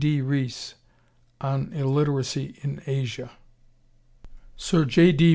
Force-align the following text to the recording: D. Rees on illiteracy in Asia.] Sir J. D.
D. 0.01 0.19
Rees 0.19 0.73
on 1.39 1.71
illiteracy 1.73 2.55
in 2.63 2.81
Asia.] 2.87 3.29
Sir 4.57 4.83
J. 4.83 5.11
D. 5.11 5.29